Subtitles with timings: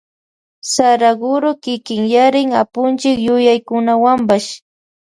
[0.73, 4.49] Saraguro kikinyarin Apunchik yuyaykunawanpash.